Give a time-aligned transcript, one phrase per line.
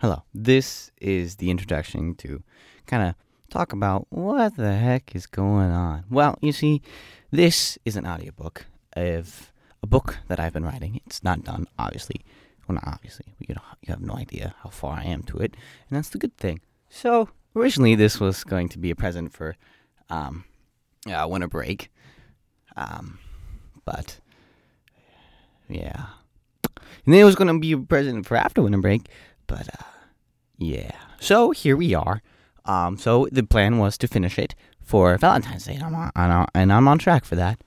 [0.00, 0.22] Hello.
[0.32, 2.42] This is the introduction to
[2.86, 3.14] kind of
[3.50, 6.04] talk about what the heck is going on.
[6.08, 6.80] Well, you see,
[7.30, 8.64] this is an audiobook
[8.96, 9.52] of
[9.82, 11.02] a book that I've been writing.
[11.04, 12.22] It's not done, obviously.
[12.66, 13.26] Well, not obviously.
[13.40, 15.54] You know, you have no idea how far I am to it,
[15.90, 16.60] and that's the good thing.
[16.88, 19.54] So, originally, this was going to be a present for
[20.08, 20.44] um,
[21.06, 21.90] uh, winter break,
[22.74, 23.18] um,
[23.84, 24.18] but
[25.68, 26.06] yeah,
[27.04, 29.08] and then it was going to be a present for after winter break,
[29.50, 29.84] but uh,
[30.58, 30.92] yeah.
[31.18, 32.22] So here we are.
[32.64, 36.72] Um, so the plan was to finish it for Valentine's Day, and I'm on, and
[36.72, 37.62] I'm- on track for that.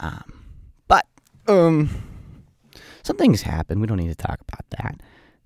[0.00, 0.44] Um,
[0.88, 1.06] but
[1.46, 1.90] um,
[3.02, 3.80] some things happened.
[3.80, 5.00] We don't need to talk about that,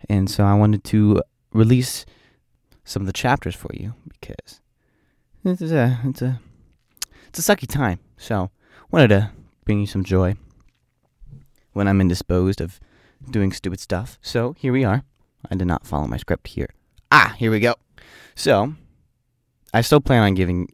[0.08, 1.20] and so I wanted to
[1.52, 2.06] release
[2.84, 4.60] some of the chapters for you because
[5.44, 6.40] it's a it's a
[7.28, 7.98] it's a sucky time.
[8.16, 8.50] So
[8.92, 9.30] wanted to
[9.64, 10.36] bring you some joy
[11.72, 12.78] when I'm indisposed of
[13.30, 14.18] doing stupid stuff.
[14.22, 15.02] So here we are.
[15.50, 16.68] I did not follow my script here.
[17.10, 17.74] Ah, here we go.
[18.34, 18.74] So
[19.72, 20.68] I still plan on giving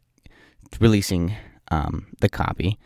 [0.81, 1.35] releasing
[1.71, 2.79] um, the copy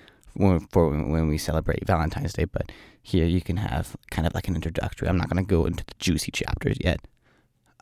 [0.71, 2.71] for, when we celebrate Valentine's Day, but
[3.03, 5.09] here you can have kind of like an introductory.
[5.09, 7.01] I'm not going to go into the juicy chapters yet,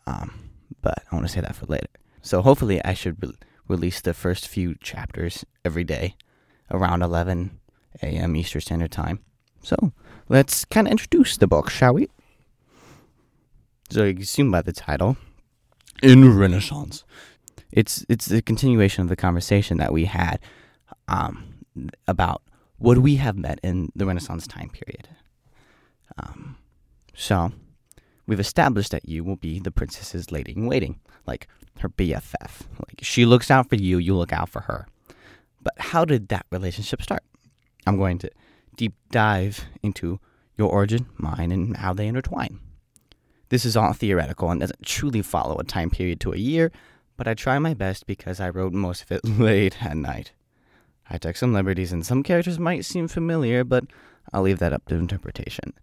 [0.07, 0.51] um,
[0.83, 1.89] but I want to say that for later.
[2.23, 3.35] So hopefully, I should re-
[3.69, 6.17] release the first few chapters every day
[6.71, 7.59] around 11
[8.03, 8.37] a.m.
[8.37, 9.21] Eastern Standard Time.
[9.63, 9.93] So
[10.29, 12.09] let's kind of introduce the book, shall we?
[13.91, 15.17] So you can assume by the title,
[16.03, 17.05] in Renaissance,
[17.71, 20.41] it's it's a continuation of the conversation that we had
[21.09, 21.55] um,
[22.07, 22.43] about
[22.79, 25.09] would we have met in the Renaissance time period.
[26.19, 26.57] Um,
[27.15, 27.53] so
[28.27, 31.49] we've established that you will be the princess's lady in waiting, like
[31.81, 32.63] her BFF.
[32.79, 34.87] Like she looks out for you, you look out for her.
[35.63, 37.23] But how did that relationship start?
[37.87, 38.31] I'm going to
[38.77, 40.21] deep dive into
[40.57, 42.61] your origin, mine, and how they intertwine.
[43.49, 46.73] This is all theoretical and doesn't truly follow a time period to a year,
[47.17, 50.33] but I try my best because I wrote most of it late at night.
[51.09, 53.85] I took some liberties and some characters might seem familiar, but
[54.33, 55.75] I'll leave that up to interpretation.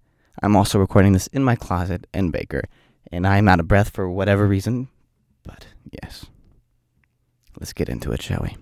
[0.42, 2.64] I'm also recording this in my closet in Baker,
[3.12, 4.88] and I'm out of breath for whatever reason,
[5.44, 6.26] but yes.
[7.60, 8.56] Let's get into it, shall we?